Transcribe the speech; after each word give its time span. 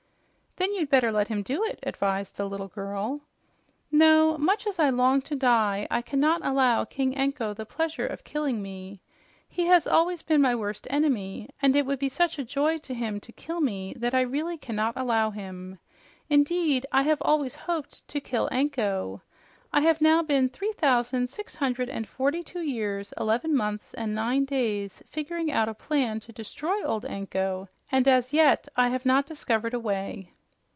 "Then 0.57 0.73
you'd 0.73 0.89
better 0.89 1.11
let 1.11 1.29
him 1.29 1.41
do 1.43 1.63
it," 1.63 1.79
advised 1.81 2.35
the 2.37 2.45
little 2.47 2.67
girl. 2.67 3.21
"No. 3.89 4.37
Much 4.37 4.67
as 4.67 4.77
I 4.79 4.89
long 4.91 5.21
to 5.23 5.35
die, 5.35 5.87
I 5.89 6.01
cannot 6.03 6.45
allow 6.45 6.83
King 6.85 7.15
Anko 7.15 7.53
the 7.53 7.65
pleasure 7.65 8.05
of 8.05 8.25
killing 8.25 8.61
me. 8.61 9.01
He 9.47 9.65
has 9.65 9.87
always 9.87 10.21
been 10.21 10.41
my 10.41 10.53
worst 10.53 10.85
enemy, 10.89 11.49
and 11.61 11.73
it 11.75 11.85
would 11.87 11.97
be 11.97 12.09
such 12.09 12.37
a 12.37 12.43
joy 12.43 12.77
to 12.79 12.93
him 12.93 13.19
to 13.21 13.31
kill 13.31 13.61
me 13.61 13.93
that 13.95 14.13
I 14.13 14.21
really 14.21 14.57
cannot 14.57 14.93
allow 14.97 15.31
him. 15.31 15.79
Indeed, 16.29 16.85
I 16.91 17.03
have 17.03 17.21
always 17.21 17.55
hoped 17.55 18.05
to 18.09 18.19
kill 18.19 18.49
Anko. 18.51 19.21
I 19.73 19.81
have 19.81 19.99
now 20.01 20.21
been 20.21 20.47
three 20.47 20.73
thousand 20.73 21.27
six 21.29 21.55
hundred 21.55 21.89
and 21.89 22.07
forty 22.07 22.43
two 22.43 22.61
years, 22.61 23.13
eleven 23.17 23.55
months 23.55 23.95
and 23.95 24.13
nine 24.13 24.45
days 24.45 25.01
figuring 25.07 25.49
out 25.49 25.69
a 25.69 25.73
plan 25.73 26.19
to 26.19 26.33
destroy 26.33 26.83
old 26.83 27.05
Anko, 27.05 27.67
and 27.91 28.07
as 28.07 28.31
yet 28.31 28.67
I 28.75 28.89
have 28.89 29.07
not 29.07 29.25
discovered 29.25 29.73
a 29.73 29.79
way." 29.79 30.33